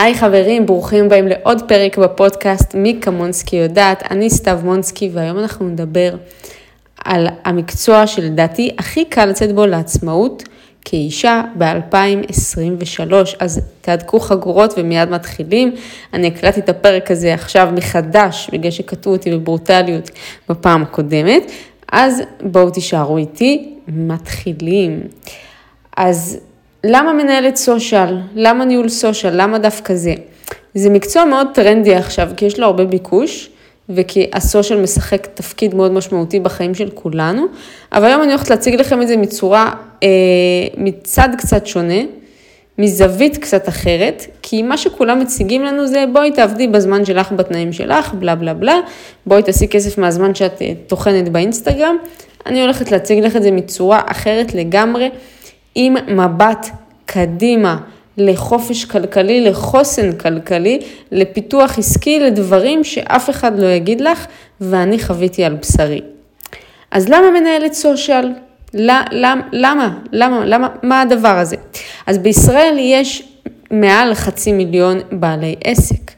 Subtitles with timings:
[0.00, 5.68] היי חברים, ברוכים הבאים לעוד פרק בפודקאסט מי כמונסקי יודעת, אני סתיו מונסקי והיום אנחנו
[5.68, 6.14] נדבר
[7.04, 10.42] על המקצוע שלדעתי הכי קל לצאת בו לעצמאות
[10.84, 15.74] כאישה ב-2023, אז תהדקו חגורות ומיד מתחילים.
[16.14, 20.10] אני הקראתי את הפרק הזה עכשיו מחדש, בגלל שקטעו אותי בברוטליות
[20.48, 21.50] בפעם הקודמת,
[21.92, 25.00] אז בואו תישארו איתי, מתחילים.
[25.96, 26.38] אז
[26.84, 28.16] למה מנהלת סושיאל?
[28.34, 29.32] למה ניהול סושיאל?
[29.36, 30.14] למה דווקא זה?
[30.74, 33.50] זה מקצוע מאוד טרנדי עכשיו, כי יש לו הרבה ביקוש,
[33.88, 37.46] וכי הסושיאל משחק תפקיד מאוד משמעותי בחיים של כולנו,
[37.92, 40.08] אבל היום אני הולכת להציג לכם את זה מצורה, אה,
[40.76, 42.00] מצד קצת שונה,
[42.78, 48.14] מזווית קצת אחרת, כי מה שכולם מציגים לנו זה בואי תעבדי בזמן שלך בתנאים שלך,
[48.14, 48.80] בלה בלה בלה,
[49.26, 51.96] בואי תעשי כסף מהזמן שאת אה, טוחנת באינסטגרם.
[52.46, 55.08] אני הולכת להציג לך את זה מצורה אחרת לגמרי.
[55.80, 56.66] עם מבט
[57.06, 57.76] קדימה
[58.16, 60.80] לחופש כלכלי, לחוסן כלכלי,
[61.12, 64.26] לפיתוח עסקי, לדברים שאף אחד לא יגיד לך
[64.60, 66.00] ואני חוויתי על בשרי.
[66.90, 68.32] אז למה מנהלת סושיאל?
[68.74, 69.40] למה?
[69.52, 69.98] למה?
[70.12, 70.44] למה?
[70.44, 70.68] למה?
[70.82, 71.56] מה הדבר הזה?
[72.06, 73.28] אז בישראל יש
[73.70, 76.10] מעל חצי מיליון בעלי עסק.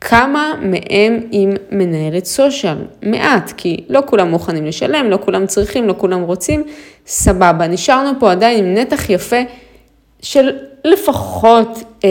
[0.00, 2.76] כמה מהם עם מנהלת סושיאל?
[3.02, 6.64] מעט, כי לא כולם מוכנים לשלם, לא כולם צריכים, לא כולם רוצים,
[7.06, 7.66] סבבה.
[7.66, 9.40] נשארנו פה עדיין עם נתח יפה
[10.22, 10.50] של
[10.84, 12.08] לפחות אה,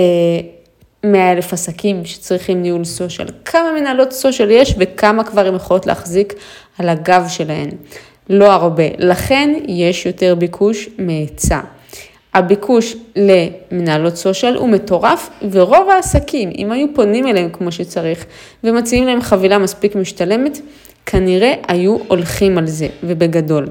[1.04, 3.28] 100 אלף עסקים שצריכים ניהול סושיאל.
[3.46, 6.34] כמה מנהלות סושיאל יש וכמה כבר הן יכולות להחזיק
[6.80, 7.70] על הגב שלהן?
[8.30, 8.84] לא הרבה.
[8.98, 11.60] לכן יש יותר ביקוש מהיצע.
[12.34, 18.26] הביקוש למנהלות סושיאל הוא מטורף, ורוב העסקים, אם היו פונים אליהם כמו שצריך,
[18.64, 20.60] ומציעים להם חבילה מספיק משתלמת,
[21.06, 23.68] כנראה היו הולכים על זה, ובגדול.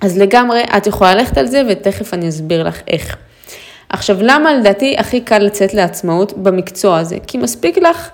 [0.00, 3.16] אז לגמרי, את יכולה ללכת על זה, ותכף אני אסביר לך איך.
[3.88, 7.16] עכשיו, למה לדעתי הכי קל לצאת לעצמאות במקצוע הזה?
[7.26, 8.10] כי מספיק לך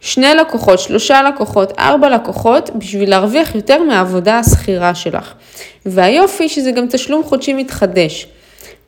[0.00, 5.34] שני לקוחות, שלושה לקוחות, ארבע לקוחות, בשביל להרוויח יותר מהעבודה השכירה שלך.
[5.86, 8.26] והיופי שזה גם תשלום חודשי מתחדש.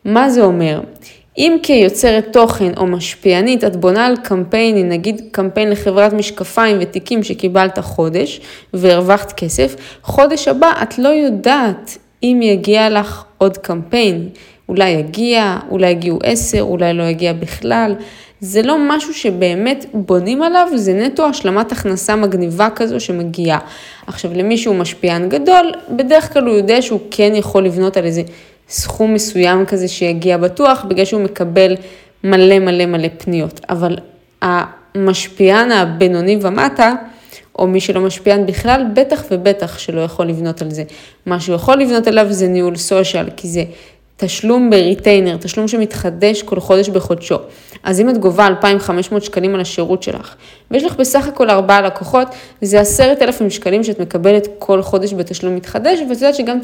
[0.05, 0.81] מה זה אומר?
[1.39, 7.79] אם כיוצרת תוכן או משפיענית את בונה על קמפיינים, נגיד קמפיין לחברת משקפיים ותיקים שקיבלת
[7.79, 8.41] חודש
[8.75, 14.29] והרווחת כסף, חודש הבא את לא יודעת אם יגיע לך עוד קמפיין.
[14.69, 17.95] אולי יגיע, אולי יגיעו עשר, אולי לא יגיע בכלל.
[18.41, 23.59] זה לא משהו שבאמת בונים עליו, זה נטו השלמת הכנסה מגניבה כזו שמגיעה.
[24.07, 28.23] עכשיו, למי שהוא משפיען גדול, בדרך כלל הוא יודע שהוא כן יכול לבנות על איזה
[28.69, 31.77] סכום מסוים כזה שיגיע בטוח, בגלל שהוא מקבל
[32.25, 33.61] מלא מלא מלא פניות.
[33.71, 33.97] אבל
[34.43, 36.93] המשפיען הבינוני ומטה,
[37.59, 40.85] או מי שלא משפיען בכלל, בטח ובטח שלא יכול לבנות על זה.
[41.27, 43.65] מה שהוא יכול לבנות עליו זה ניהול סושיאל, כי זה
[44.17, 47.37] תשלום בריטיינר, תשלום שמתחדש כל חודש בחודשו.
[47.83, 50.35] אז אם את גובה 2,500 שקלים על השירות שלך,
[50.71, 52.29] ויש לך בסך הכל ארבעה לקוחות,
[52.63, 56.59] זה 10,000 שקלים שאת מקבלת כל חודש בתשלום מתחדש, ואת יודעת שגם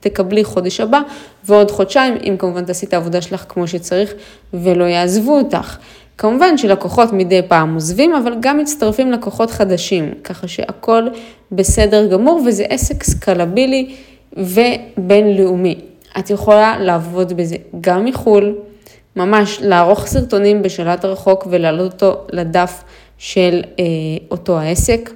[0.00, 1.00] תקבלי חודש הבא
[1.44, 4.12] ועוד חודשיים, אם כמובן תעשי את העבודה שלך כמו שצריך
[4.54, 5.76] ולא יעזבו אותך.
[6.20, 11.08] כמובן שלקוחות מדי פעם עוזבים, אבל גם מצטרפים לקוחות חדשים, ככה שהכל
[11.52, 13.94] בסדר גמור וזה עסק סקלבילי
[14.36, 15.80] ובינלאומי.
[16.18, 18.54] את יכולה לעבוד בזה גם מחו"ל,
[19.16, 22.82] ממש לערוך סרטונים בשלט רחוק ולהעלות אותו לדף
[23.18, 23.84] של אה,
[24.30, 25.10] אותו העסק.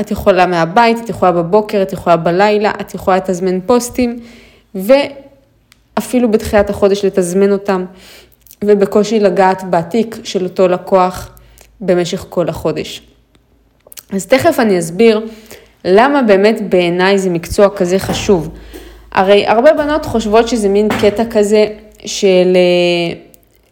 [0.00, 4.18] את יכולה מהבית, את יכולה בבוקר, את יכולה בלילה, את יכולה לתזמן פוסטים,
[4.74, 7.84] ואפילו בתחילת החודש לתזמן אותם,
[8.64, 11.30] ובקושי לגעת בתיק של אותו לקוח
[11.80, 13.02] במשך כל החודש.
[14.12, 15.26] אז תכף אני אסביר
[15.84, 18.48] למה באמת בעיניי זה מקצוע כזה חשוב.
[19.12, 21.66] הרי הרבה בנות חושבות שזה מין קטע כזה
[22.04, 23.18] של אה,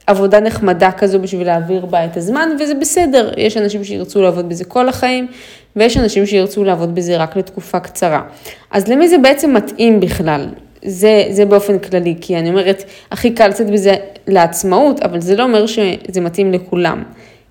[0.06, 4.64] עבודה נחמדה כזו בשביל להעביר בה את הזמן, וזה בסדר, יש אנשים שירצו לעבוד בזה
[4.64, 5.26] כל החיים,
[5.76, 8.22] ויש אנשים שירצו לעבוד בזה רק לתקופה קצרה.
[8.70, 10.48] אז למי זה בעצם מתאים בכלל?
[10.84, 13.94] זה, זה באופן כללי, כי אני אומרת, הכי קל לצאת בזה
[14.26, 17.02] לעצמאות, אבל זה לא אומר שזה מתאים לכולם.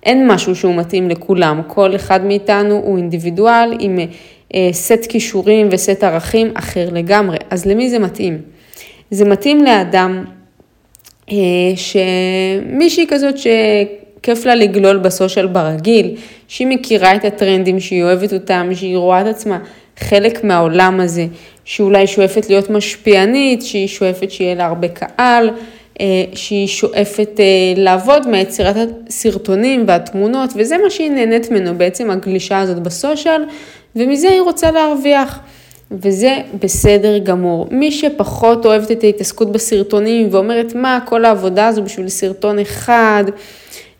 [0.02, 3.98] אין משהו שהוא מתאים לכולם, כל אחד מאיתנו הוא אינדיבידואל עם
[4.54, 7.36] אה, סט כישורים וסט ערכים אחר לגמרי.
[7.50, 8.38] אז למי זה מתאים?
[9.10, 10.24] זה מתאים לאדם
[11.30, 11.36] אה,
[11.76, 16.16] שמישהי כזאת שכיף לה לגלול בסושיאל ברגיל,
[16.48, 19.58] שהיא מכירה את הטרנדים, שהיא אוהבת אותם, שהיא רואה את עצמה
[19.98, 21.26] חלק מהעולם הזה,
[21.64, 25.50] שאולי שואפת להיות משפיענית, שהיא שואפת שיהיה לה הרבה קהל,
[26.00, 27.40] אה, שהיא שואפת
[27.76, 28.76] לעבוד מיצירת
[29.08, 33.44] הסרטונים והתמונות, וזה מה שהיא נהנית ממנו, בעצם הגלישה הזאת בסושיאל,
[33.96, 35.40] ומזה היא רוצה להרוויח.
[35.90, 37.66] וזה בסדר גמור.
[37.70, 43.24] מי שפחות אוהבת את ההתעסקות בסרטונים ואומרת, מה, כל העבודה הזו בשביל סרטון אחד,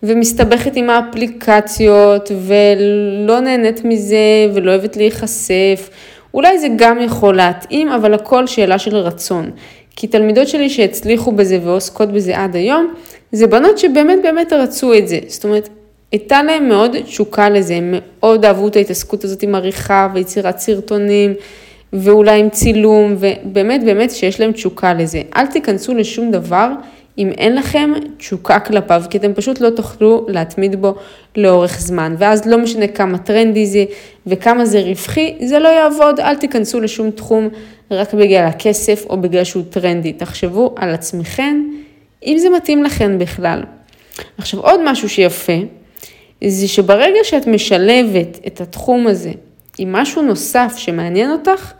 [0.06, 4.16] ומסתבכת עם האפליקציות ולא נהנית מזה
[4.54, 5.90] ולא אוהבת להיחשף.
[6.34, 9.50] אולי זה גם יכול להתאים, אבל הכל שאלה של רצון.
[9.96, 12.94] כי תלמידות שלי שהצליחו בזה ועוסקות בזה עד היום,
[13.32, 15.18] זה בנות שבאמת באמת רצו את זה.
[15.26, 15.68] זאת אומרת,
[16.12, 21.34] הייתה להם מאוד תשוקה לזה, הם מאוד אהבו את ההתעסקות הזאת עם עריכה ויצירת סרטונים,
[21.92, 25.22] ואולי עם צילום, ובאמת באמת שיש להם תשוקה לזה.
[25.36, 26.68] אל תיכנסו לשום דבר
[27.19, 30.94] אם אין לכם תשוקה כלפיו, כי אתם פשוט לא תוכלו להתמיד בו
[31.37, 32.14] לאורך זמן.
[32.19, 33.84] ואז לא משנה כמה טרנדי זה
[34.26, 37.49] וכמה זה רווחי, זה לא יעבוד, אל תיכנסו לשום תחום
[37.90, 40.12] רק בגלל הכסף או בגלל שהוא טרנדי.
[40.12, 41.62] תחשבו על עצמכם,
[42.26, 43.62] אם זה מתאים לכם בכלל.
[44.38, 45.58] עכשיו עוד משהו שיפה,
[46.44, 49.32] זה שברגע שאת משלבת את התחום הזה
[49.78, 51.72] עם משהו נוסף שמעניין אותך,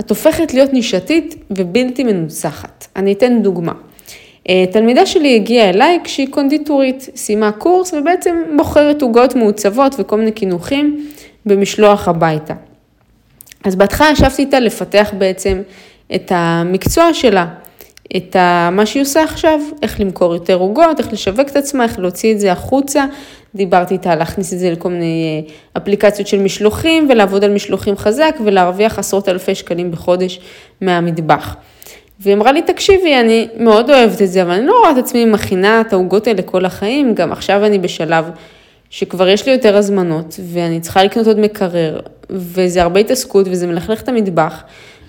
[0.00, 2.86] את הופכת להיות נישתית ובלתי מנוצחת.
[2.96, 3.72] אני אתן דוגמה.
[4.48, 10.32] אה, תלמידה שלי הגיעה אליי כשהיא קונדיטורית, סיימה קורס ובעצם מוכרת עוגות מעוצבות וכל מיני
[10.32, 11.08] קינוחים
[11.46, 12.54] במשלוח הביתה.
[13.64, 15.62] אז בהתחלה ישבתי איתה לפתח בעצם
[16.14, 17.46] את המקצוע שלה,
[18.16, 18.36] את
[18.72, 22.40] מה שהיא עושה עכשיו, איך למכור יותר עוגות, איך לשווק את עצמה, איך להוציא את
[22.40, 23.04] זה החוצה.
[23.54, 25.52] דיברתי איתה להכניס את זה לכל מיני אה,
[25.82, 30.40] אפליקציות של משלוחים ולעבוד על משלוחים חזק ולהרוויח עשרות אלפי שקלים בחודש
[30.80, 31.56] מהמטבח.
[32.24, 35.24] והיא אמרה לי, תקשיבי, אני מאוד אוהבת את זה, אבל אני לא רואה את עצמי
[35.24, 38.24] מכינה את העוגות האלה כל החיים, גם עכשיו אני בשלב
[38.90, 42.00] שכבר יש לי יותר הזמנות, ואני צריכה לקנות עוד מקרר,
[42.30, 44.62] וזה הרבה התעסקות, וזה מלכלך את המטבח,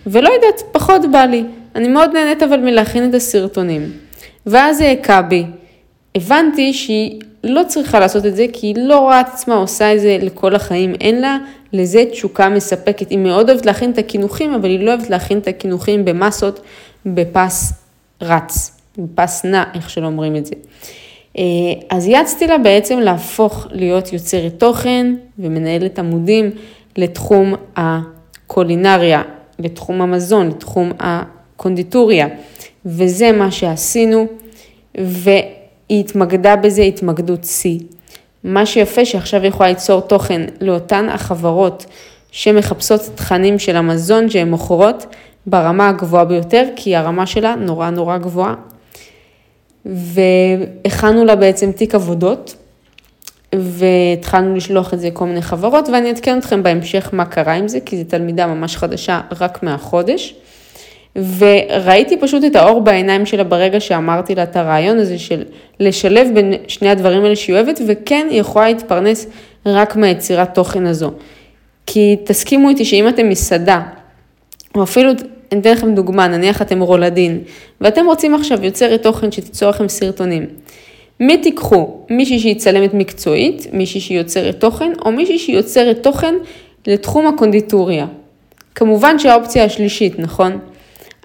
[0.07, 1.43] ולא יודעת, פחות בא לי.
[1.75, 3.91] אני מאוד נהנית אבל מלהכין את הסרטונים.
[4.45, 5.45] ואז זה הכה בי.
[6.15, 9.99] הבנתי שהיא לא צריכה לעשות את זה, כי היא לא רואה את עצמה עושה את
[9.99, 11.37] זה לכל החיים, אין לה
[11.73, 13.09] לזה תשוקה מספקת.
[13.09, 16.59] היא מאוד אוהבת להכין את הקינוחים, אבל היא לא אוהבת להכין את הקינוחים במסות
[17.05, 17.73] בפס
[18.21, 20.55] רץ, בפס נע, איך שלא אומרים את זה.
[21.37, 21.43] אה,
[21.89, 26.51] אז יעצתי לה בעצם להפוך להיות יוצרת תוכן ומנהלת עמודים
[26.97, 29.21] לתחום הקולינריה,
[29.59, 32.27] לתחום המזון, לתחום הקונדיטוריה,
[32.85, 34.27] וזה מה שעשינו,
[34.97, 37.79] והיא התמקדה בזה התמקדות שיא.
[38.43, 41.85] מה שיפה שעכשיו היא יכולה ליצור תוכן לאותן החברות
[42.31, 45.05] שמחפשות תכנים של המזון שהן מוכרות
[45.47, 48.55] ברמה הגבוהה ביותר, כי הרמה שלה נורא נורא גבוהה.
[49.85, 52.55] והכנו לה בעצם תיק עבודות,
[53.55, 57.79] והתחלנו לשלוח את זה לכל מיני חברות, ואני אעדכן אתכם בהמשך מה קרה עם זה,
[57.79, 60.35] כי זו תלמידה ממש חדשה רק מהחודש.
[61.37, 65.43] וראיתי פשוט את האור בעיניים שלה ברגע שאמרתי לה את הרעיון הזה של
[65.79, 69.27] לשלב בין שני הדברים האלה שהיא אוהבת, וכן היא יכולה להתפרנס
[69.65, 71.11] רק מהיצירת תוכן הזו.
[71.85, 73.81] כי תסכימו איתי שאם אתם מסעדה,
[74.75, 75.11] או אפילו,
[75.51, 77.39] אני אתן לכם דוגמה, נניח אתם רולדין,
[77.81, 80.45] ואתם רוצים עכשיו יוצרת תוכן שתיצור לכם סרטונים.
[81.19, 81.97] מי תיקחו?
[82.09, 86.35] מישהי שהיא צלמת מקצועית, מישהי שהיא יוצרת תוכן, או מישהי שהיא יוצרת תוכן
[86.87, 88.05] לתחום הקונדיטוריה.
[88.75, 90.59] כמובן שהאופציה השלישית, נכון?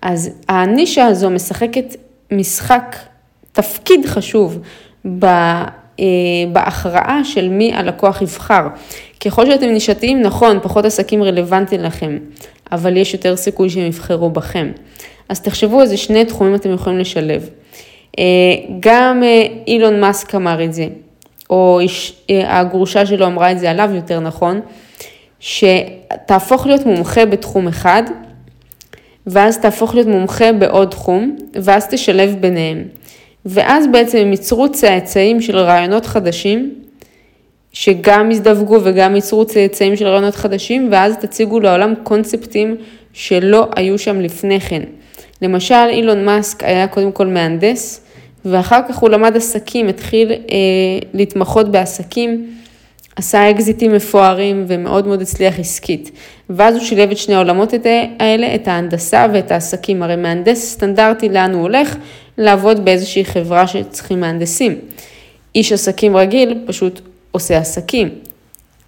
[0.03, 1.97] אז הנישה הזו משחקת
[2.33, 2.97] משחק,
[3.53, 4.59] תפקיד חשוב
[6.01, 6.05] אה,
[6.53, 8.69] בהכרעה של מי הלקוח יבחר.
[9.21, 12.19] ככל שאתם נישתיים, נכון, פחות עסקים רלוונטיים לכם,
[12.73, 14.73] אבל יש יותר סיכוי שהם יבחרו בכם.
[15.29, 17.49] אז תחשבו איזה שני תחומים אתם יכולים לשלב.
[18.19, 18.25] אה,
[18.81, 20.87] גם אה, אילון מאסק אמר את זה,
[21.51, 21.81] או
[22.29, 24.61] הגרושה שלו אמרה את זה עליו יותר נכון,
[25.41, 28.03] שתהפוך להיות מומחה בתחום אחד,
[29.27, 32.85] ואז תהפוך להיות מומחה בעוד תחום, ואז תשלב ביניהם.
[33.47, 36.75] ואז בעצם הם ייצרו צאצאים של רעיונות חדשים,
[37.73, 42.77] שגם יזדווגו וגם ייצרו צאצאים של רעיונות חדשים, ואז תציגו לעולם קונספטים
[43.13, 44.83] שלא היו שם לפני כן.
[45.43, 48.01] למשל, אילון מאסק היה קודם כל מהנדס,
[48.45, 50.37] ואחר כך הוא למד עסקים, התחיל אה,
[51.15, 52.47] להתמחות בעסקים.
[53.17, 56.11] עשה אקזיטים מפוארים ומאוד מאוד הצליח עסקית.
[56.51, 57.73] ואז הוא שילב את שני העולמות
[58.19, 60.03] האלה, את ההנדסה ואת העסקים.
[60.03, 61.97] הרי מהנדס סטנדרטי לאן הוא הולך?
[62.39, 64.79] לעבוד באיזושהי חברה שצריכים מהנדסים.
[65.55, 67.01] איש עסקים רגיל פשוט
[67.33, 68.09] עושה עסקים.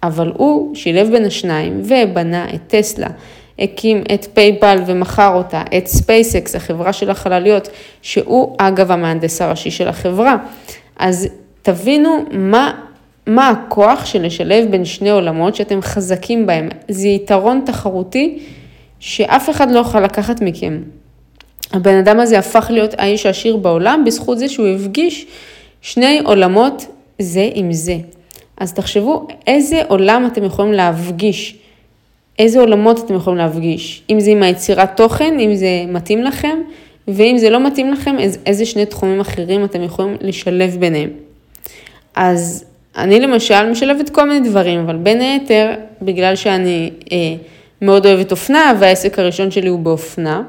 [0.03, 3.07] אבל הוא שילב בין השניים ובנה את טסלה.
[3.59, 7.69] הקים את PayPal ומכר אותה, את SpaceX, החברה של החלליות,
[8.01, 10.37] שהוא אגב המהנדס הראשי של החברה.
[10.99, 11.27] אז
[11.61, 12.73] תבינו מה
[13.27, 16.69] מה הכוח של לשלב בין שני עולמות שאתם חזקים בהם.
[16.89, 18.39] זה יתרון תחרותי
[18.99, 20.81] שאף אחד לא יכול לקחת מכם.
[21.71, 25.25] הבן אדם הזה הפך להיות האיש העשיר בעולם בזכות זה שהוא הפגיש
[25.81, 26.85] שני עולמות
[27.19, 27.95] זה עם זה.
[28.63, 31.57] אז תחשבו איזה עולם אתם יכולים להפגיש,
[32.39, 36.57] איזה עולמות אתם יכולים להפגיש, אם זה עם היצירת תוכן, אם זה מתאים לכם,
[37.07, 38.15] ואם זה לא מתאים לכם,
[38.45, 41.09] איזה שני תחומים אחרים אתם יכולים לשלב ביניהם.
[42.15, 42.65] אז
[42.97, 47.17] אני למשל משלבת כל מיני דברים, אבל בין היתר, בגלל שאני אה,
[47.81, 50.43] מאוד אוהבת אופנה, והעסק הראשון שלי הוא באופנה,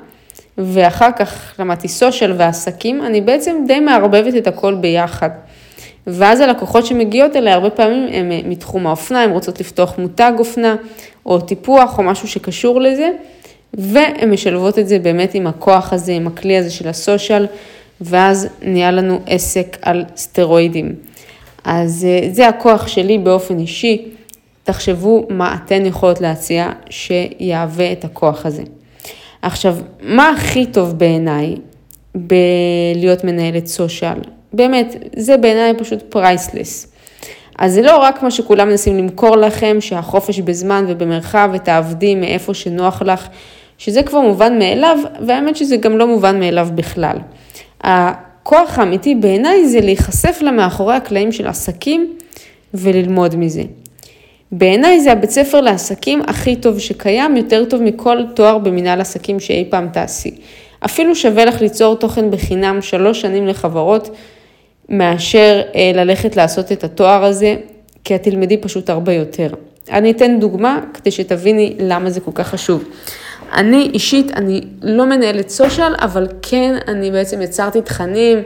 [0.58, 5.30] ואחר כך למדתי סושיאל ועסקים, אני בעצם די מערבבת את הכל ביחד.
[6.06, 10.76] ואז הלקוחות שמגיעות אליי הרבה פעמים הם אה, מתחום האופנה, הן רוצות לפתוח מותג אופנה
[11.26, 13.10] או טיפוח או משהו שקשור לזה,
[13.74, 17.46] והן משלבות את זה באמת עם הכוח הזה, עם הכלי הזה של הסושיאל,
[18.00, 20.94] ואז נהיה לנו עסק על סטרואידים.
[21.64, 24.08] אז אה, זה הכוח שלי באופן אישי,
[24.64, 28.62] תחשבו מה אתן יכולות להציע שיהווה את הכוח הזה.
[29.42, 31.56] עכשיו, מה הכי טוב בעיניי
[32.14, 34.18] בלהיות מנהלת סושיאל?
[34.54, 36.94] באמת, זה בעיניי פשוט פרייסלס.
[37.58, 43.02] אז זה לא רק מה שכולם מנסים למכור לכם, שהחופש בזמן ובמרחב ותעבדי מאיפה שנוח
[43.02, 43.28] לך,
[43.78, 47.16] שזה כבר מובן מאליו, והאמת שזה גם לא מובן מאליו בכלל.
[47.80, 52.12] הכוח האמיתי בעיניי זה להיחשף למאחורי הקלעים של עסקים
[52.74, 53.62] וללמוד מזה.
[54.52, 59.64] בעיניי זה הבית ספר לעסקים הכי טוב שקיים, יותר טוב מכל תואר במנהל עסקים שאי
[59.70, 60.34] פעם תעשי.
[60.84, 64.10] אפילו שווה לך ליצור תוכן בחינם שלוש שנים לחברות,
[64.88, 67.56] מאשר אה, ללכת לעשות את התואר הזה,
[68.04, 69.48] כי את תלמדי פשוט הרבה יותר.
[69.90, 72.84] אני אתן דוגמה כדי שתביני למה זה כל כך חשוב.
[73.52, 78.38] אני אישית, אני לא מנהלת סושיאל, אבל כן, אני בעצם יצרתי תכנים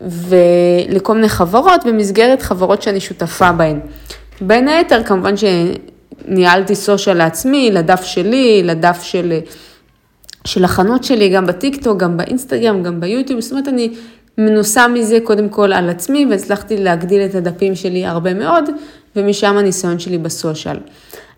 [0.00, 3.80] ולכל מיני חברות במסגרת חברות שאני שותפה בהן.
[4.40, 9.38] בין היתר, כמובן שניהלתי סושיאל לעצמי, לדף שלי, לדף של,
[10.44, 13.90] של החנות שלי, גם בטיקטוק, גם באינסטגרם, גם ביוטיוב, זאת אומרת, אני
[14.38, 18.64] מנוסה מזה קודם כל על עצמי, והצלחתי להגדיל את הדפים שלי הרבה מאוד,
[19.16, 20.78] ומשם הניסיון שלי בסושיאל.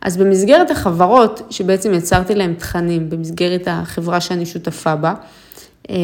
[0.03, 5.15] אז במסגרת החברות שבעצם יצרתי להם תכנים, במסגרת החברה שאני שותפה בה,
[5.91, 5.97] אה,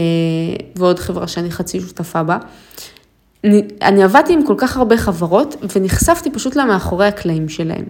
[0.76, 2.38] ועוד חברה שאני חצי שותפה בה,
[3.82, 7.84] אני עבדתי עם כל כך הרבה חברות ונחשפתי פשוט למאחורי הקלעים שלהם.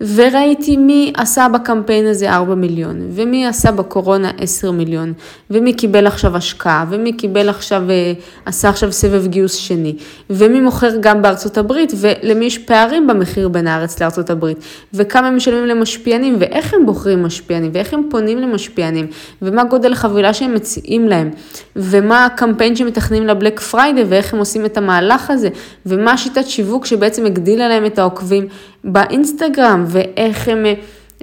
[0.00, 5.12] וראיתי מי עשה בקמפיין הזה 4 מיליון, ומי עשה בקורונה 10 מיליון,
[5.50, 8.12] ומי קיבל עכשיו השקעה, ומי קיבל עכשיו, אה,
[8.44, 9.96] עשה עכשיו סבב גיוס שני,
[10.30, 14.58] ומי מוכר גם בארצות הברית, ולמי יש פערים במחיר בין הארץ לארצות הברית,
[14.94, 19.06] וכמה הם משלמים למשפיענים, ואיך הם בוחרים משפיענים, ואיך הם פונים למשפיענים,
[19.42, 21.30] ומה גודל החבילה שהם מציעים להם,
[21.76, 25.48] ומה הקמפיין שמתכננים לבלק פריידי, ואיך הם עושים את המהלך הזה,
[25.86, 28.48] ומה השיטת שיווק שבעצם הגדילה להם את העוקבים.
[28.84, 30.74] באינסטגרם, ואיך הם אה,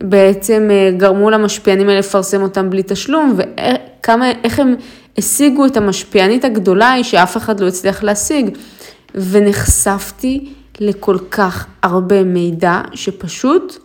[0.02, 4.76] בעצם אה, גרמו למשפיענים האלה לפרסם אותם בלי תשלום, ואיך הם
[5.18, 8.58] השיגו את המשפיענית הגדולה היא שאף אחד לא הצליח להשיג.
[9.16, 13.78] ונחשפתי לכל כך הרבה מידע שפשוט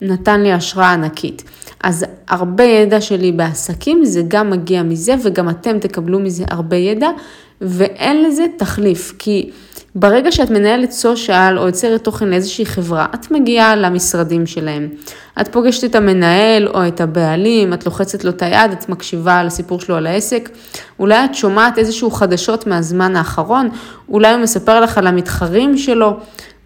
[0.00, 1.44] נתן לי השראה ענקית.
[1.82, 7.08] אז הרבה ידע שלי בעסקים זה גם מגיע מזה וגם אתם תקבלו מזה הרבה ידע
[7.60, 9.50] ואין לזה תחליף כי
[9.96, 14.88] ברגע שאת מנהלת סושיאל או יוצרת תוכן לאיזושהי חברה, את מגיעה למשרדים שלהם.
[15.40, 19.46] את פוגשת את המנהל או את הבעלים, את לוחצת לו את היד, את מקשיבה על
[19.46, 20.50] הסיפור שלו על העסק.
[20.98, 23.68] אולי את שומעת איזשהו חדשות מהזמן האחרון,
[24.08, 26.16] אולי הוא מספר לך על המתחרים שלו.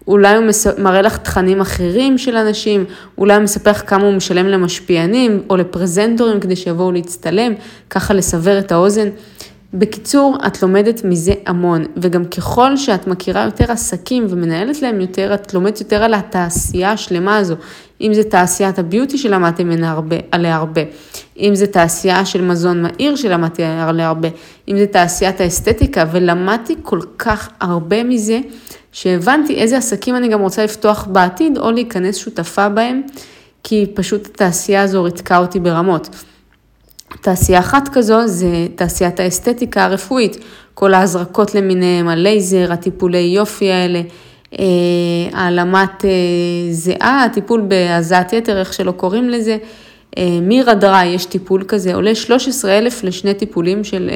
[0.07, 0.45] אולי הוא
[0.77, 2.85] מראה לך תכנים אחרים של אנשים,
[3.17, 7.53] אולי הוא מספר לך כמה הוא משלם למשפיענים או לפרזנטורים כדי שיבואו להצטלם,
[7.89, 9.09] ככה לסבר את האוזן.
[9.73, 15.53] בקיצור, את לומדת מזה המון, וגם ככל שאת מכירה יותר עסקים ומנהלת להם יותר, את
[15.53, 17.55] לומדת יותר על התעשייה השלמה הזו.
[18.01, 20.81] אם זה תעשיית הביוטי שלמדתי ממנה הרבה, עליה הרבה,
[21.39, 24.27] אם זה תעשייה של מזון מהיר שלמדתי עליה הרבה,
[24.67, 28.39] אם זה תעשיית האסתטיקה, ולמדתי כל כך הרבה מזה,
[28.91, 33.01] שהבנתי איזה עסקים אני גם רוצה לפתוח בעתיד, או להיכנס שותפה בהם,
[33.63, 36.09] כי פשוט התעשייה הזו ריתקה אותי ברמות.
[37.21, 40.37] תעשייה אחת כזו זה תעשיית האסתטיקה הרפואית,
[40.73, 44.01] כל ההזרקות למיניהם, הלייזר, הטיפולי יופי האלה,
[44.59, 44.65] אה,
[45.33, 46.09] העלמת אה,
[46.71, 49.57] זיעה, הטיפול בהזעת יתר, איך שלא קוראים לזה.
[50.17, 54.09] אה, מירה דרי, יש טיפול כזה, עולה 13,000 לשני טיפולים של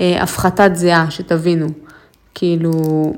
[0.00, 1.66] הפחתת זיעה, שתבינו,
[2.34, 2.72] כאילו,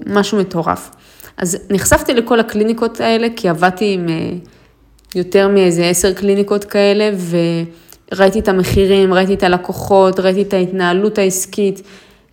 [0.06, 0.90] משהו מטורף.
[1.36, 4.06] אז נחשפתי לכל הקליניקות האלה, כי עבדתי עם
[5.14, 7.36] יותר מאיזה עשר קליניקות כאלה, ו...
[8.12, 11.82] ראיתי את המחירים, ראיתי את הלקוחות, ראיתי את ההתנהלות העסקית,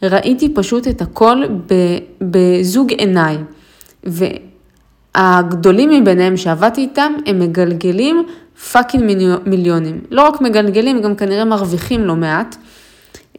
[0.04, 1.44] ראיתי פשוט את הכל
[2.22, 3.46] בזוג עיניים.
[5.16, 8.26] והגדולים מביניהם שעבדתי איתם, הם מגלגלים
[8.72, 9.04] פאקינג
[9.46, 10.02] מיליונים.
[10.12, 12.56] לא רק מגלגלים, גם כנראה מרוויחים לא מעט.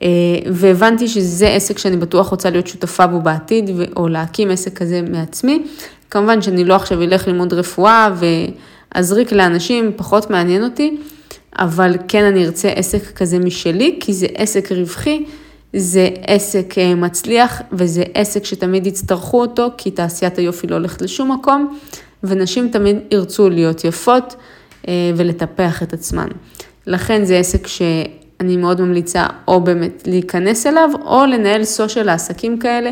[0.03, 0.09] אה,
[0.53, 5.63] והבנתי שזה עסק שאני בטוח רוצה להיות שותפה בו בעתיד, או להקים עסק כזה מעצמי.
[6.11, 8.09] כמובן שאני לא עכשיו אלך ללמוד רפואה
[8.95, 10.97] ואזריק לאנשים, פחות מעניין אותי.
[11.59, 15.25] אבל כן אני ארצה עסק כזה משלי, כי זה עסק רווחי,
[15.77, 21.33] זה עסק אה, מצליח וזה עסק שתמיד יצטרכו אותו, כי תעשיית היופי לא הולכת לשום
[21.33, 21.79] מקום,
[22.25, 24.35] ונשים תמיד ירצו להיות יפות
[24.89, 26.29] אה, ולטפח את עצמן.
[26.87, 32.91] לכן זה עסק שאני מאוד ממליצה או באמת להיכנס אליו, או לנהל סושיאל לעסקים כאלה,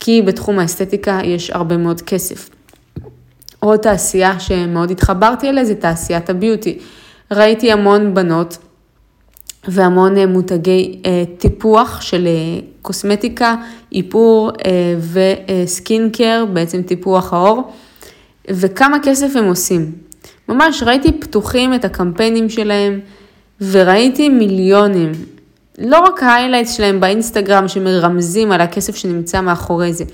[0.00, 2.50] כי בתחום האסתטיקה יש הרבה מאוד כסף.
[3.60, 6.78] עוד תעשייה שמאוד התחברתי אליה זה תעשיית הביוטי.
[7.30, 8.58] ראיתי המון בנות
[9.68, 13.56] והמון אה, מותגי אה, טיפוח של אה, קוסמטיקה,
[13.92, 14.50] איפור
[15.12, 17.72] ו skin care, בעצם טיפוח העור,
[18.50, 19.92] וכמה כסף הם עושים.
[20.48, 23.00] ממש ראיתי פתוחים את הקמפיינים שלהם
[23.60, 25.12] וראיתי מיליונים.
[25.78, 30.04] לא רק ה highlights שלהם באינסטגרם שמרמזים על הכסף שנמצא מאחורי זה,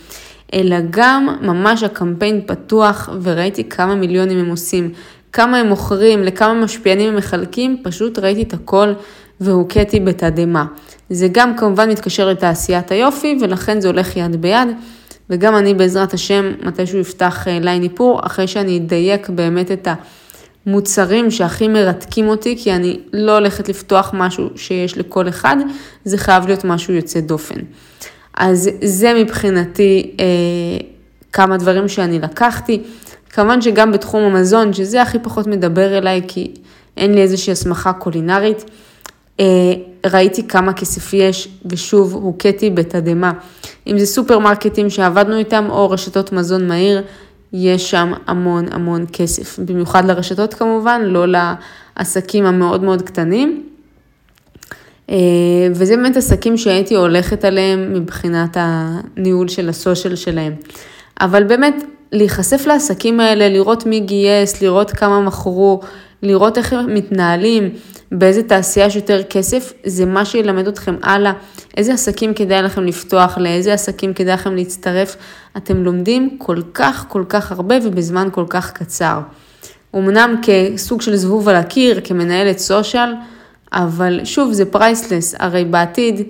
[0.54, 4.92] אלא גם ממש הקמפיין פתוח וראיתי כמה מיליונים הם עושים,
[5.32, 8.92] כמה הם מוכרים, לכמה משפיענים הם מחלקים, פשוט ראיתי את הכל
[9.40, 10.64] והוכיתי בתדהמה.
[11.10, 14.68] זה גם כמובן מתקשר לתעשיית היופי ולכן זה הולך יד ביד.
[15.30, 19.88] וגם אני בעזרת השם, מתישהו יפתח אה, ליין איפור, אחרי שאני אדייק באמת את
[20.66, 25.56] המוצרים שהכי מרתקים אותי, כי אני לא הולכת לפתוח משהו שיש לכל אחד,
[26.04, 27.60] זה חייב להיות משהו יוצא דופן.
[28.34, 30.24] אז זה מבחינתי אה,
[31.32, 32.82] כמה דברים שאני לקחתי.
[33.32, 36.54] כמובן שגם בתחום המזון, שזה הכי פחות מדבר אליי, כי
[36.96, 38.64] אין לי איזושהי הסמכה קולינרית,
[39.40, 39.44] אה,
[40.06, 43.32] ראיתי כמה כסף יש, ושוב, הוכיתי בתדהמה.
[43.86, 47.02] אם זה סופרמרקטים שעבדנו איתם, או רשתות מזון מהיר,
[47.52, 49.58] יש שם המון המון כסף.
[49.58, 51.24] במיוחד לרשתות כמובן, לא
[51.96, 53.62] לעסקים המאוד מאוד קטנים.
[55.10, 55.16] אה,
[55.74, 60.52] וזה באמת עסקים שהייתי הולכת עליהם מבחינת הניהול של הסושיאל שלהם.
[61.20, 61.74] אבל באמת,
[62.12, 65.80] להיחשף לעסקים האלה, לראות מי גייס, לראות כמה מכרו,
[66.22, 67.70] לראות איך הם מתנהלים,
[68.12, 71.32] באיזה תעשייה יש יותר כסף, זה מה שילמד אתכם הלאה,
[71.76, 75.16] איזה עסקים כדאי לכם לפתוח, לאיזה עסקים כדאי לכם להצטרף.
[75.56, 79.20] אתם לומדים כל כך כל כך הרבה ובזמן כל כך קצר.
[79.94, 83.14] אמנם כסוג של זבוב על הקיר, כמנהלת social,
[83.72, 86.22] אבל שוב, זה priceless, הרי בעתיד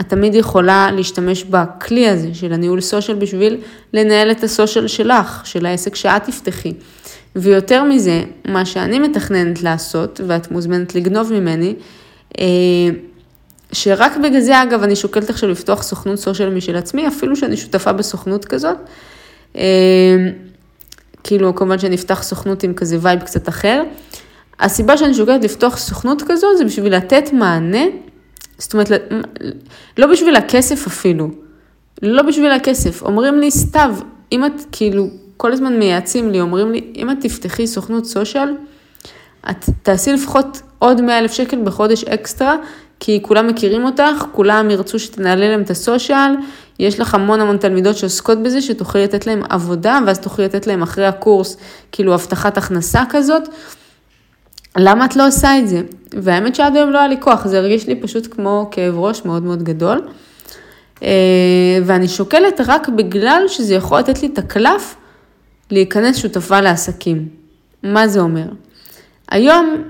[0.00, 3.56] את תמיד יכולה להשתמש בכלי הזה של הניהול סושיאל בשביל
[3.92, 6.72] לנהל את הסושיאל שלך, של העסק שאת תפתחי.
[7.36, 11.74] ויותר מזה, מה שאני מתכננת לעשות, ואת מוזמנת לגנוב ממני,
[12.38, 12.44] אה,
[13.72, 17.92] שרק בגלל זה, אגב, אני שוקלת עכשיו לפתוח סוכנות סושיאל משל עצמי, אפילו שאני שותפה
[17.92, 18.76] בסוכנות כזאת.
[19.56, 20.16] אה,
[21.24, 23.82] כאילו, כמובן שאני אפתח סוכנות עם כזה וייב קצת אחר.
[24.60, 27.84] הסיבה שאני שוקלת לפתוח סוכנות כזאת זה בשביל לתת מענה,
[28.58, 28.90] זאת אומרת,
[29.98, 31.30] לא בשביל הכסף אפילו,
[32.02, 33.02] לא בשביל הכסף.
[33.02, 33.94] אומרים לי, סתיו,
[34.32, 38.54] אם את כאילו כל הזמן מייעצים לי, אומרים לי, אם את תפתחי סוכנות סושיאל,
[39.50, 42.56] את תעשי לפחות עוד 100 אלף שקל בחודש אקסטרה,
[43.00, 46.32] כי כולם מכירים אותך, כולם ירצו שתנהלי להם את הסושיאל,
[46.78, 50.82] יש לך המון המון תלמידות שעוסקות בזה, שתוכלי לתת להם עבודה, ואז תוכלי לתת להם
[50.82, 51.56] אחרי הקורס,
[51.92, 53.42] כאילו הבטחת הכנסה כזאת.
[54.78, 55.82] למה את לא עושה את זה?
[56.12, 59.42] והאמת שעד היום לא היה לי כוח, זה הרגיש לי פשוט כמו כאב ראש מאוד
[59.42, 60.08] מאוד גדול.
[61.02, 64.96] אה, ואני שוקלת רק בגלל שזה יכול לתת לי את הקלף
[65.70, 67.28] להיכנס שותפה לעסקים.
[67.82, 68.46] מה זה אומר?
[69.30, 69.82] היום,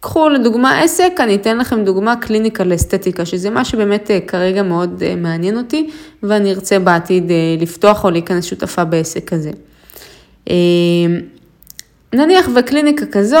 [0.00, 5.02] קחו לדוגמה עסק, אני אתן לכם דוגמה קליניקה לאסתטיקה, שזה מה שבאמת אה, כרגע מאוד
[5.06, 5.90] אה, מעניין אותי,
[6.22, 9.50] ואני ארצה בעתיד לפתוח או להיכנס שותפה בעסק הזה.
[12.12, 13.38] נניח וקליניקה כזו,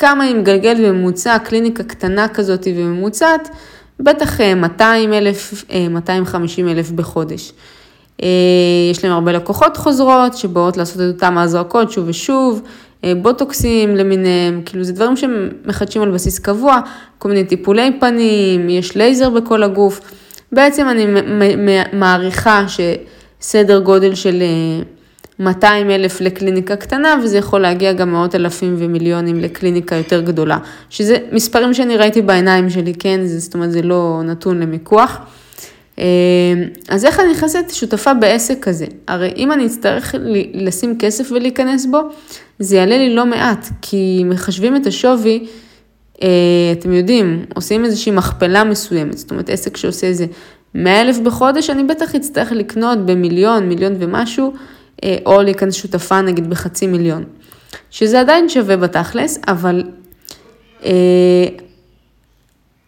[0.00, 3.48] כמה היא מגלגלת בממוצע, קליניקה קטנה כזאת וממוצעת,
[4.00, 7.52] בטח 200 אלף, 250 אלף בחודש.
[8.22, 8.28] אה,
[8.90, 12.62] יש להם הרבה לקוחות חוזרות שבאות לעשות את אותם ההזרקות שוב ושוב,
[13.04, 16.80] אה, בוטוקסים למיניהם, כאילו זה דברים שהם מחדשים על בסיס קבוע,
[17.18, 20.00] כל מיני טיפולי פנים, יש לייזר בכל הגוף.
[20.52, 21.06] בעצם אני
[21.92, 24.42] מעריכה שסדר גודל של
[25.40, 30.58] 200 אה, אלף לקליניקה קטנה, וזה יכול להגיע גם מאות אלפים ומיליונים לקליניקה יותר גדולה,
[30.90, 33.20] שזה מספרים שאני ראיתי בעיניים שלי, כן?
[33.24, 35.18] זאת אומרת, זה לא נתון למיקוח.
[35.98, 36.04] אה,
[36.88, 38.86] אז איך אני נכנסת שותפה בעסק כזה?
[39.08, 40.14] הרי אם אני אצטרך
[40.54, 42.00] לשים כסף ולהיכנס בו,
[42.58, 45.46] זה יעלה לי לא מעט, כי מחשבים את השווי,
[46.22, 46.28] אה,
[46.72, 50.26] אתם יודעים, עושים איזושהי מכפלה מסוימת, זאת אומרת עסק שעושה איזה
[50.74, 54.52] 100 אלף בחודש, אני בטח אצטרך לקנות במיליון, מיליון ומשהו,
[55.26, 57.24] או להיכנס שותפה נגיד בחצי מיליון.
[57.90, 59.82] שזה עדיין שווה בתכלס, אבל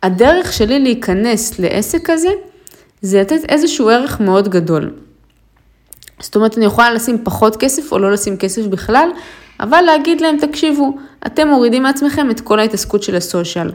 [0.03, 2.31] הדרך שלי להיכנס לעסק כזה,
[3.03, 4.95] זה לתת איזשהו ערך מאוד גדול.
[6.21, 9.09] זאת אומרת, אני יכולה לשים פחות כסף או לא לשים כסף בכלל,
[9.63, 10.97] אבל להגיד להם, תקשיבו,
[11.27, 13.71] אתם מורידים מעצמכם את כל ההתעסקות של הסושיאל.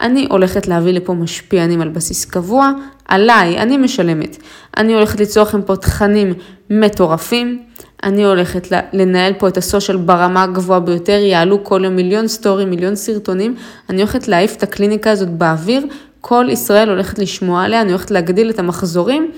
[0.00, 2.70] אני הולכת להביא לפה משפיענים על בסיס קבוע,
[3.08, 4.36] עליי, אני משלמת.
[4.76, 6.34] אני הולכת ליצור לכם פה תכנים
[6.70, 7.62] מטורפים,
[8.02, 12.64] אני הולכת לנהל פה את ה social ברמה הגבוהה ביותר, יעלו כל יום מיליון story,
[12.64, 13.56] מיליון סרטונים,
[13.90, 15.86] אני הולכת להעיף את הקליניקה הזאת באוויר,
[16.20, 19.30] כל ישראל הולכת לשמוע עליה, אני הולכת להגדיל את המחזורים,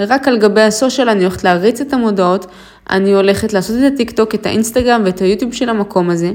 [0.00, 2.46] רק על גבי ה social אני הולכת להריץ את המודעות,
[2.92, 6.32] אני הולכת לעשות את הטיק טוק, את האינסטגרם ואת היוטיוב של המקום הזה.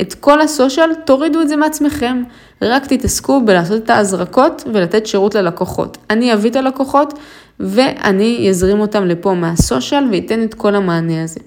[0.00, 2.22] את כל הסושיאל, תורידו את זה מעצמכם.
[2.62, 5.98] רק תתעסקו בלעשות את ההזרקות ולתת שירות ללקוחות.
[6.10, 7.14] אני אביא את הלקוחות
[7.60, 11.40] ואני אזרים אותם לפה מהסושיאל ואתן את כל המענה הזה.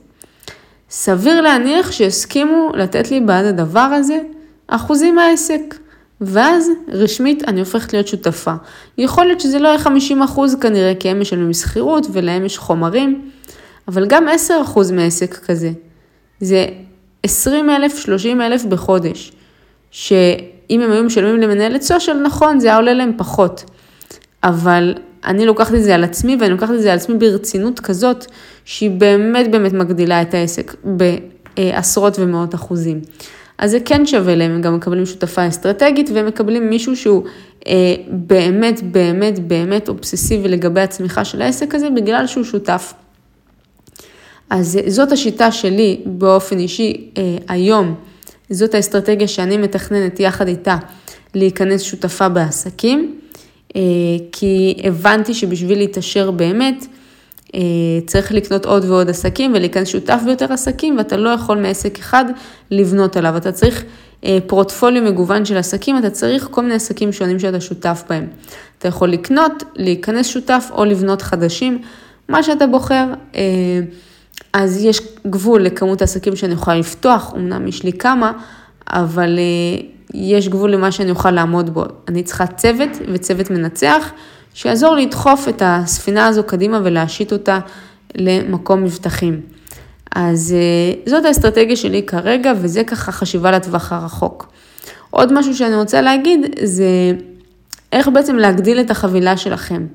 [0.90, 4.20] סביר להניח שיסכימו לתת לי בעד הדבר הזה
[4.68, 5.76] אחוזים מהעסק.
[6.22, 8.54] ואז רשמית אני הופכת להיות שותפה.
[8.98, 13.22] יכול להיות שזה לא יהיה 50 אחוז כנראה, כי הם משלמים שכירות ולהם יש חומרים,
[13.88, 15.72] אבל גם 10 אחוז מעסק כזה.
[16.40, 16.66] זה
[17.24, 19.32] 20 אלף, 30 אלף בחודש,
[19.92, 23.64] שאם הם היו משלמים למנהלת סושיאל, נכון, זה היה עולה להם פחות.
[24.44, 24.94] אבל
[25.26, 28.26] אני לוקחת את זה על עצמי, ואני לוקחת את זה על עצמי ברצינות כזאת,
[28.66, 33.02] שהיא באמת באמת מגדילה את העסק בעשרות ומאות אחוזים.
[33.58, 37.24] אז זה כן שווה להם, הם גם מקבלים שותפה אסטרטגית, והם מקבלים מישהו שהוא
[37.68, 42.94] אה, באמת באמת באמת אובססיבי לגבי הצמיחה של העסק הזה, בגלל שהוא שותף.
[44.50, 47.96] אז זאת השיטה שלי באופן אישי אה, היום,
[48.50, 50.78] זאת האסטרטגיה שאני מתכננת יחד איתה
[51.36, 53.20] להיכנס שותפה בעסקים,
[53.76, 53.82] אה,
[54.32, 56.86] כי הבנתי שבשביל להתעשר באמת,
[57.56, 57.60] אה,
[58.06, 62.26] צריך לקנות עוד ועוד עסקים ולהיכנס שותף ביותר עסקים, ואתה לא יכול מעסק אחד
[62.72, 63.84] לבנות עליו, אתה צריך
[64.48, 68.28] פורטפוליו מגוון של עסקים, אתה צריך כל מיני עסקים שונים שאתה שותף בהם.
[68.80, 71.82] אתה יכול לקנות, להיכנס שותף או לבנות חדשים,
[72.30, 73.06] מה שאתה בוחר.
[74.54, 78.32] אז יש גבול לכמות העסקים שאני יכולה לפתוח, אמנם יש לי כמה,
[78.88, 81.84] אבל אה, יש גבול למה שאני אוכל לעמוד בו.
[82.08, 84.12] אני צריכה צוות וצוות מנצח,
[84.54, 87.60] שיעזור לדחוף את הספינה הזו קדימה ולהשית אותה
[88.16, 89.42] למקום מבטחים.
[90.16, 94.52] אז אה, זאת האסטרטגיה שלי כרגע, וזה ככה חשיבה לטווח הרחוק.
[95.10, 96.86] עוד משהו שאני רוצה להגיד, זה
[97.92, 99.86] איך בעצם להגדיל את החבילה שלכם.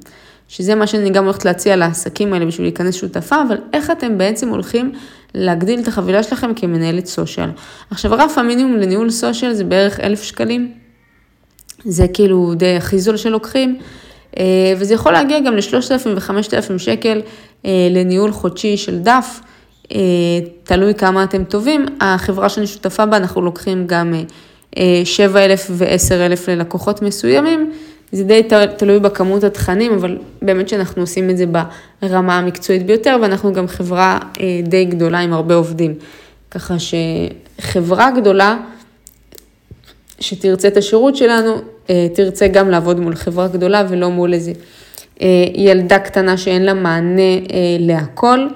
[0.49, 4.49] שזה מה שאני גם הולכת להציע לעסקים האלה בשביל להיכנס שותפה, אבל איך אתם בעצם
[4.49, 4.93] הולכים
[5.35, 7.51] להגדיל את החבילה שלכם כמנהלת סושיאל.
[7.91, 10.73] עכשיו, רף המינימום לניהול סושיאל זה בערך אלף שקלים.
[11.85, 13.79] זה כאילו די הכי זול שלוקחים,
[14.39, 14.45] אה,
[14.77, 17.21] וזה יכול להגיע גם ל-3,000 ו-5,000 שקל
[17.67, 19.41] אה, לניהול חודשי של דף,
[19.93, 19.99] אה,
[20.63, 21.87] תלוי כמה אתם טובים.
[22.01, 24.15] החברה שאני שותפה בה, אנחנו לוקחים גם
[25.05, 27.73] 7,000 ו-10,000 ללקוחות מסוימים.
[28.13, 28.43] זה די
[28.77, 31.45] תלוי בכמות התכנים, אבל באמת שאנחנו עושים את זה
[32.03, 35.95] ברמה המקצועית ביותר, ואנחנו גם חברה אה, די גדולה עם הרבה עובדים.
[36.51, 38.57] ככה שחברה גדולה
[40.21, 41.55] שתרצה את השירות שלנו,
[41.91, 44.53] אה, תרצה גם לעבוד מול חברה גדולה ולא מול איזה
[45.23, 47.39] אה, ילדה קטנה שאין לה מענה
[47.79, 48.47] להכל,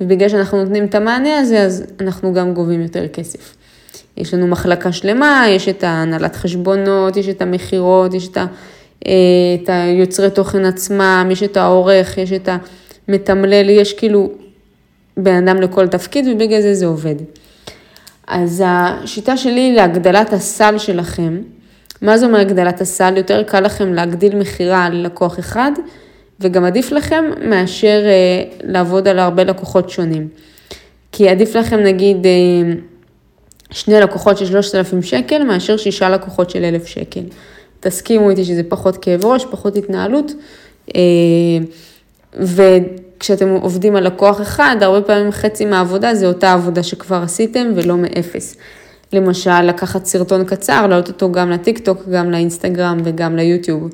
[0.00, 3.56] ובגלל שאנחנו נותנים את המענה הזה, אז אנחנו גם גובים יותר כסף.
[4.16, 8.46] יש לנו מחלקה שלמה, יש את ההנהלת חשבונות, יש את המכירות, יש את ה...
[9.62, 12.48] את היוצרי תוכן עצמם, יש את העורך, יש את
[13.08, 14.30] המתמלל, יש כאילו
[15.16, 17.14] בן אדם לכל תפקיד ובגלל זה זה עובד.
[18.26, 21.40] אז השיטה שלי היא להגדלת הסל שלכם.
[22.02, 23.16] מה זה אומר הגדלת הסל?
[23.16, 25.72] יותר קל לכם להגדיל מכירה ללקוח אחד,
[26.40, 30.28] וגם עדיף לכם מאשר אה, לעבוד על הרבה לקוחות שונים.
[31.12, 32.72] כי עדיף לכם נגיד אה,
[33.70, 37.20] שני לקוחות של 3,000 שקל מאשר שישה לקוחות של 1,000 שקל.
[37.86, 40.32] תסכימו איתי שזה פחות כאב ראש, פחות התנהלות.
[40.96, 41.00] אה,
[42.34, 47.96] וכשאתם עובדים על לקוח אחד, הרבה פעמים חצי מהעבודה זה אותה עבודה שכבר עשיתם ולא
[47.96, 48.56] מאפס.
[49.12, 53.90] למשל, לקחת סרטון קצר, להעלות אותו גם לטיק טוק, גם לאינסטגרם וגם ליוטיוב.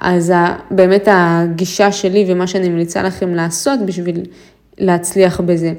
[0.00, 0.32] אז
[0.70, 4.20] באמת הגישה שלי ומה שאני ממליצה לכם לעשות בשביל
[4.78, 5.72] להצליח בזה,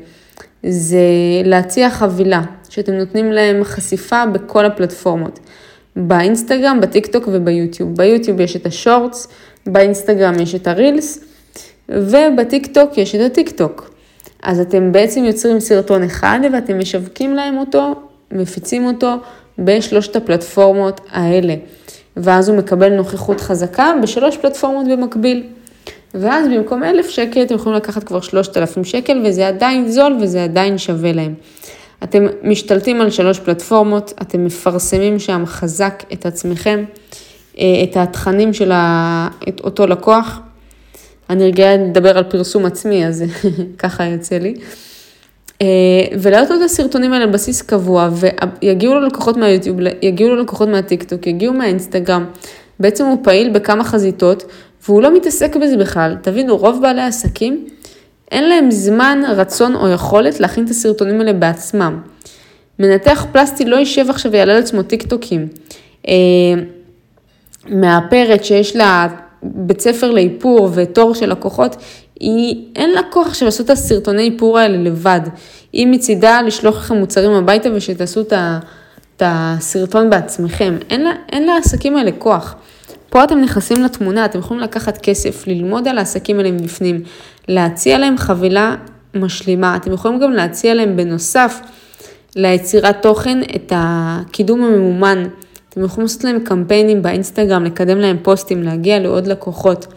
[0.63, 0.99] זה
[1.43, 5.39] להציע חבילה, שאתם נותנים להם חשיפה בכל הפלטפורמות.
[5.95, 7.95] באינסטגרם, בטיקטוק וביוטיוב.
[7.95, 9.27] ביוטיוב יש את ה Shorts,
[9.65, 11.19] באינסטגרם יש את ה Reels,
[11.89, 13.93] ובטיקטוק יש את הטיקטוק.
[14.43, 17.93] אז אתם בעצם יוצרים סרטון אחד ואתם משווקים להם אותו,
[18.31, 19.15] מפיצים אותו
[19.59, 21.55] בשלושת הפלטפורמות האלה.
[22.17, 25.43] ואז הוא מקבל נוכחות חזקה בשלוש פלטפורמות במקביל.
[26.13, 30.43] ואז במקום אלף שקל אתם יכולים לקחת כבר שלושת אלפים שקל וזה עדיין זול וזה
[30.43, 31.33] עדיין שווה להם.
[32.03, 36.83] אתם משתלטים על שלוש פלטפורמות, אתם מפרסמים שם חזק את עצמכם,
[37.59, 38.71] אה, את התכנים של
[39.63, 40.39] אותו לקוח.
[41.29, 43.23] אני רגילה לדבר על פרסום עצמי, אז
[43.77, 44.55] ככה יוצא לי.
[46.19, 48.09] ולהעלות את הסרטונים האלה על בסיס קבוע,
[48.61, 52.25] ויגיעו לו לקוחות מהיוטיוב, יגיעו לו לקוחות מהטיקטוק, יגיעו מהאינסטגרם.
[52.79, 54.43] בעצם הוא פעיל בכמה חזיתות,
[54.87, 56.15] והוא לא מתעסק בזה בכלל.
[56.21, 57.67] תבינו, רוב בעלי העסקים,
[58.31, 62.01] אין להם זמן, רצון או יכולת להכין את הסרטונים האלה בעצמם.
[62.79, 65.47] מנתח פלסטי לא יישב עכשיו ויעלה לעצמו טיקטוקים.
[66.07, 66.13] אה,
[67.69, 69.07] מאפרת שיש לה
[69.43, 71.75] בית ספר לאיפור ותור של לקוחות,
[72.19, 75.21] היא, אין לה כוח עכשיו לעשות את הסרטוני איפור האלה לבד.
[75.73, 80.77] היא מצידה לשלוח לכם מוצרים הביתה ושתעשו את הסרטון בעצמכם.
[80.89, 82.55] אין לה, אין לעסקים האלה כוח.
[83.09, 87.01] פה אתם נכנסים לתמונה, אתם יכולים לקחת כסף, ללמוד על העסקים האלה מבפנים,
[87.49, 88.75] להציע להם חבילה
[89.15, 91.59] משלימה, אתם יכולים גם להציע להם בנוסף
[92.35, 95.27] ליצירת תוכן את הקידום הממומן.
[95.69, 99.87] אתם יכולים לעשות להם קמפיינים באינסטגרם, לקדם להם פוסטים, להגיע לעוד לקוחות.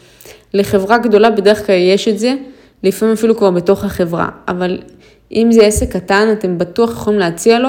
[0.54, 2.34] לחברה גדולה בדרך כלל יש את זה,
[2.82, 4.78] לפעמים אפילו כבר בתוך החברה, אבל
[5.32, 7.68] אם זה עסק קטן, אתם בטוח יכולים להציע לו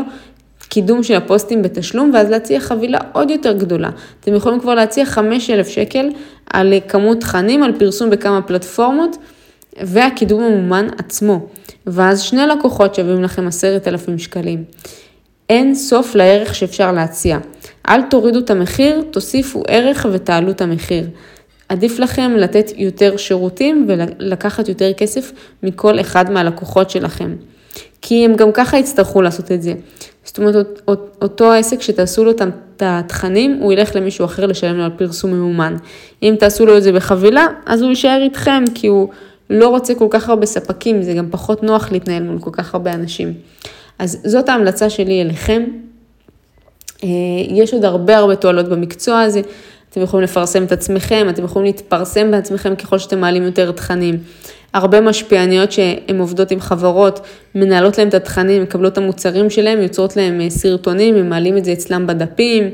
[0.69, 3.89] קידום של הפוסטים בתשלום, ואז להציע חבילה עוד יותר גדולה.
[4.19, 6.09] אתם יכולים כבר להציע 5,000 שקל
[6.53, 9.17] על כמות תכנים, על פרסום בכמה פלטפורמות,
[9.81, 11.47] והקידום המומן עצמו.
[11.87, 14.63] ואז שני לקוחות שווים לכם 10,000 שקלים.
[15.49, 17.37] אין סוף לערך שאפשר להציע.
[17.89, 21.07] אל תורידו את המחיר, תוסיפו ערך ותעלו את המחיר.
[21.69, 25.31] עדיף לכם לתת יותר שירותים ולקחת יותר כסף
[25.63, 27.35] מכל אחד מהלקוחות שלכם.
[28.01, 29.73] כי הם גם ככה יצטרכו לעשות את זה.
[30.23, 30.81] זאת אומרת,
[31.21, 32.41] אותו עסק שתעשו לו את
[32.79, 35.75] התכנים, הוא ילך למישהו אחר לשלם לו על פרסום ממומן.
[36.23, 39.09] אם תעשו לו את זה בחבילה, אז הוא יישאר איתכם, כי הוא
[39.53, 42.93] לא רוצה כל כך הרבה ספקים, זה גם פחות נוח להתנהל מול כל כך הרבה
[42.93, 43.33] אנשים.
[43.99, 45.63] אז זאת ההמלצה שלי אליכם.
[47.03, 47.09] אה,
[47.49, 49.41] יש עוד הרבה הרבה תועלות במקצוע הזה.
[49.89, 54.17] אתם יכולים לפרסם את עצמכם, אתם יכולים להתפרסם בעצמכם ככל שאתם מעלים יותר תכנים.
[54.73, 57.19] הרבה משפיעניות שהן עובדות עם חברות,
[57.55, 61.65] מנהלות להם את התכנים, מקבלות את המוצרים שלהם, יוצרות להם אה, סרטונים, הם מעלים את
[61.65, 62.69] זה אצלם בדפים,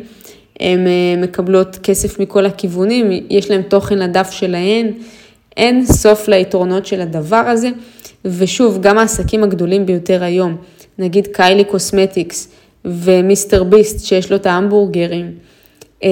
[0.60, 4.92] הן אה, מקבלות כסף מכל הכיוונים, יש להם תוכן לדף שלהן,
[5.60, 7.70] אין סוף ליתרונות של הדבר הזה.
[8.26, 10.56] ושוב, גם העסקים הגדולים ביותר היום,
[11.00, 12.50] נגיד Kylie Cosmetics
[12.86, 15.32] ו MrBeast שיש לו את ההמבורגרים,
[16.04, 16.10] אה,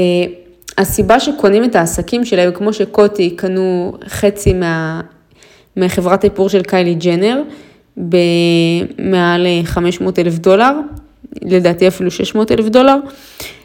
[0.77, 5.01] הסיבה שקונים את העסקים שלהם, כמו שקוטי קנו חצי מה,
[5.77, 7.41] מחברת האיפור של קיילי ג'נר,
[7.97, 10.71] במעל 500 אלף דולר,
[11.41, 12.95] לדעתי אפילו 600 אלף דולר,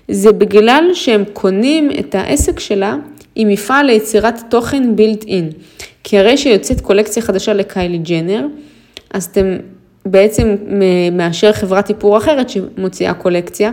[0.09, 2.97] זה בגלל שהם קונים את העסק שלה
[3.35, 5.51] עם מפעל ליצירת תוכן בילט אין.
[6.05, 8.47] כי הרי שיוצאת קולקציה חדשה לקיילי ג'נר,
[9.15, 9.57] אז אתם
[10.07, 10.57] בעצם
[11.13, 13.71] מאשר חברת איפור אחרת שמוציאה קולקציה,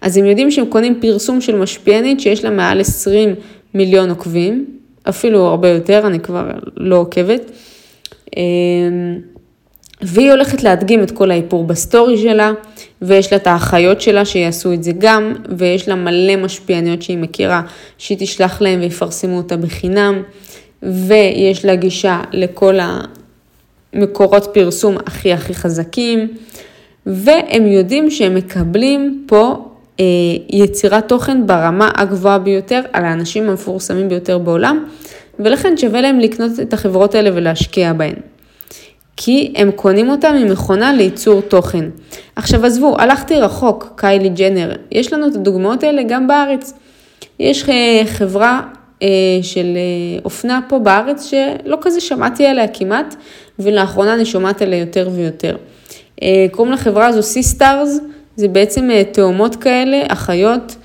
[0.00, 3.34] אז הם יודעים שהם קונים פרסום של משפיענית שיש לה מעל 20
[3.74, 4.66] מיליון עוקבים,
[5.08, 7.50] אפילו הרבה יותר, אני כבר לא עוקבת.
[10.02, 12.52] והיא הולכת להדגים את כל האיפור בסטורי שלה,
[13.02, 17.62] ויש לה את האחיות שלה שיעשו את זה גם, ויש לה מלא משפיעניות שהיא מכירה,
[17.98, 20.22] שהיא תשלח להם ויפרסמו אותה בחינם,
[20.82, 22.78] ויש לה גישה לכל
[23.92, 26.28] המקורות פרסום הכי הכי חזקים,
[27.06, 30.04] והם יודעים שהם מקבלים פה אה,
[30.48, 34.84] יצירת תוכן ברמה הגבוהה ביותר על האנשים המפורסמים ביותר בעולם,
[35.38, 38.14] ולכן שווה להם לקנות את החברות האלה ולהשקיע בהן.
[39.22, 41.84] כי הם קונים אותם ממכונה לייצור תוכן.
[42.36, 46.72] עכשיו עזבו, הלכתי רחוק, קיילי ג'נר, יש לנו את הדוגמאות האלה גם בארץ.
[47.40, 48.60] יש אה, חברה
[49.02, 49.08] אה,
[49.42, 49.66] של
[50.24, 53.14] אופנה פה בארץ שלא כזה שמעתי עליה כמעט,
[53.58, 55.56] ולאחרונה אני שומעת עליה יותר ויותר.
[56.50, 58.00] קוראים לחברה הזו Sisters,
[58.36, 60.76] זה בעצם תאומות כאלה, אחיות,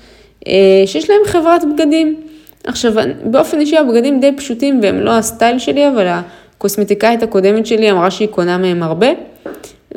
[0.86, 2.16] שיש להם חברת בגדים.
[2.64, 2.92] עכשיו,
[3.24, 6.06] באופן אישי הבגדים די פשוטים והם לא ה style שלי, אבל
[6.56, 9.06] הקוסמטיקאית הקודמת שלי אמרה שהיא קונה מהם הרבה.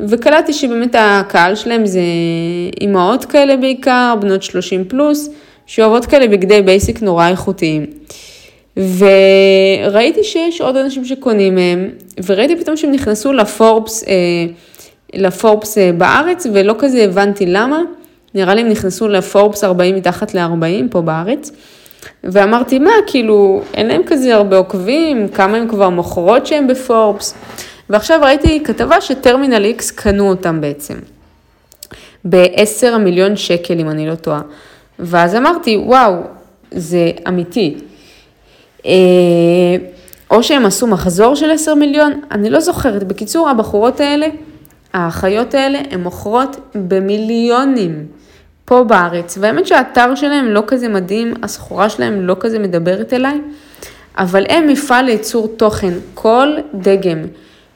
[0.08, 2.00] וקלטתי שבאמת הקהל שלהם זה
[2.80, 5.30] אימהות כאלה בעיקר, בנות 30 פלוס,
[5.66, 7.86] שאוהבות כאלה בגדי basic נורא איכותיים.
[8.76, 11.90] וראיתי שיש עוד אנשים שקונים מהם,
[12.26, 14.14] וראיתי פתאום שהם נכנסו לפורבס, אה,
[15.14, 17.82] לפורבס אה, בארץ, ולא כזה הבנתי למה.
[18.34, 21.52] נראה לי הם נכנסו לפורבס 40 מתחת ל-40 פה בארץ.
[22.24, 27.34] ואמרתי, מה, כאילו, אין להם כזה הרבה עוקבים, כמה הם כבר מוכרות שהם בפורבס.
[27.90, 30.94] ועכשיו ראיתי כתבה שטרמינל איקס קנו אותם בעצם.
[32.24, 34.40] ב-10 מיליון שקל, אם אני לא טועה.
[34.98, 36.14] ואז אמרתי, וואו,
[36.70, 37.76] זה אמיתי.
[38.86, 38.92] אה,
[40.30, 43.04] או שהם עשו מחזור של 10 מיליון, אני לא זוכרת.
[43.04, 44.26] בקיצור, הבחורות האלה,
[44.92, 48.06] האחיות האלה, הן מוכרות במיליונים.
[48.70, 53.40] פה בארץ, והאמת שהאתר שלהם לא כזה מדהים, הסחורה שלהם לא כזה מדברת אליי,
[54.18, 57.18] אבל הם מפעל לייצור תוכן, כל דגם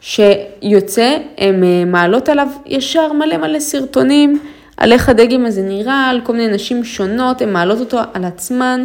[0.00, 4.38] שיוצא, הן מעלות עליו ישר מלא מלא סרטונים.
[4.76, 8.84] על איך הדגם הזה נראה, על כל מיני נשים שונות, הן מעלות אותו על עצמן,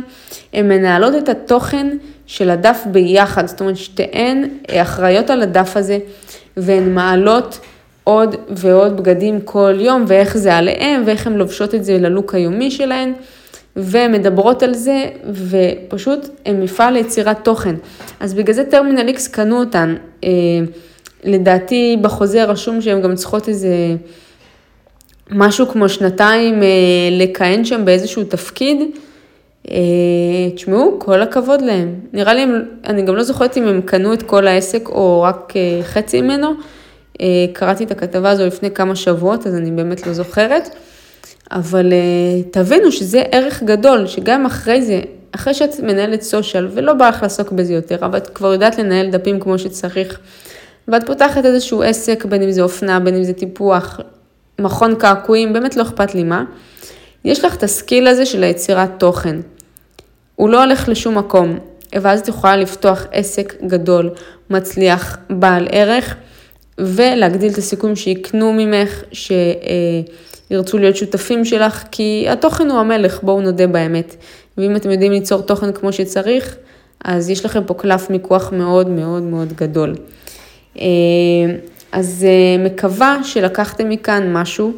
[0.53, 1.87] הן מנהלות את התוכן
[2.25, 5.97] של הדף ביחד, זאת אומרת שתיהן אחראיות על הדף הזה,
[6.57, 7.59] והן מעלות
[8.09, 12.71] עוד ועוד בגדים כל יום, ואיך זה עליהן, ואיך הן לובשות את זה ללוק היומי
[12.71, 13.13] שלהן,
[13.75, 15.05] ומדברות על זה,
[15.49, 17.75] ופשוט הן מפעל ליצירת תוכן.
[18.19, 19.95] אז בגלל זה טרמינל איקס קנו אותן.
[20.23, 20.29] אה,
[21.23, 23.95] לדעתי בחוזה רשום שהן גם צריכות איזה...
[25.31, 26.67] משהו כמו שנתיים אה,
[27.11, 28.77] לכהן שם באיזשהו תפקיד,
[29.71, 29.75] אה,
[30.55, 31.95] תשמעו, כל הכבוד להם.
[32.13, 32.45] נראה לי,
[32.85, 36.53] אני גם לא זוכרת אם הם קנו את כל העסק או רק אה, חצי ממנו.
[37.53, 40.69] קראתי את הכתבה הזו לפני כמה שבועות, אז אני באמת לא זוכרת.
[41.51, 41.93] אבל
[42.51, 45.01] תבינו שזה ערך גדול, שגם אחרי זה,
[45.31, 49.09] אחרי שאת מנהלת סושיאל, ולא בא לך לעסוק בזה יותר, אבל את כבר יודעת לנהל
[49.09, 50.19] דפים כמו שצריך,
[50.87, 53.99] ואת פותחת איזשהו עסק, בין אם זה אופנה, בין אם זה טיפוח,
[54.59, 56.43] מכון קעקועים, באמת לא אכפת לי מה.
[57.25, 59.39] יש לך את הסקיל הזה של היצירת תוכן.
[60.35, 61.59] הוא לא הולך לשום מקום,
[62.01, 64.09] ואז את יכולה לפתוח עסק גדול,
[64.49, 66.15] מצליח, בעל ערך,
[66.79, 73.67] ולהגדיל את הסיכויים שיקנו ממך, שירצו להיות שותפים שלך, כי התוכן הוא המלך, בואו נודה
[73.67, 74.15] באמת.
[74.57, 76.55] ואם אתם יודעים ליצור תוכן כמו שצריך,
[77.05, 79.95] אז יש לכם פה קלף מיקוח מאוד מאוד מאוד גדול.
[80.79, 80.85] אה,
[81.91, 84.71] אז uh, מקווה שלקחתם מכאן משהו,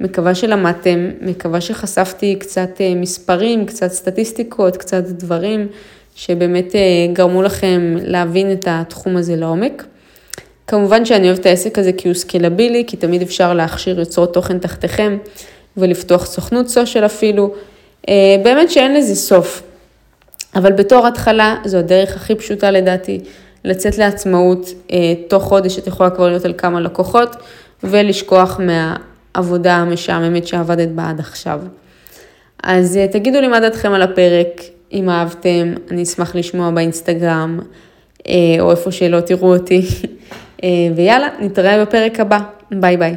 [0.00, 5.68] מקווה שלמדתם, מקווה שחשפתי קצת uh, מספרים, קצת סטטיסטיקות, קצת דברים
[6.14, 6.74] שבאמת
[7.12, 9.86] גרמו לכם להבין את התחום הזה לעומק.
[10.66, 14.58] כמובן שאני אוהבת את העסק הזה כי הוא סקלבילי, כי תמיד אפשר להכשיר יוצרות תוכן
[14.58, 15.18] תחתיכם
[15.76, 17.54] ולפתוח סוכנות סושיאל אפילו.
[18.02, 18.10] Uh,
[18.42, 19.62] באמת שאין לזה סוף.
[20.54, 23.20] אבל בתור התחלה זו הדרך הכי פשוטה לדעתי.
[23.64, 27.36] לצאת לעצמאות, אה, תוך חודש את יכולה כבר להיות על כמה לקוחות,
[27.84, 31.60] ולשכוח מהעבודה המשעממת שעבדת בה עד עכשיו.
[32.62, 37.60] אז אה, תגידו לי מה דעתכם על הפרק, אם אהבתם, אני אשמח לשמוע באינסטגרם,
[38.28, 39.82] אה, או איפה שלא תראו אותי.
[40.96, 42.38] ויאללה, נתראה בפרק הבא.
[42.70, 43.16] ביי ביי.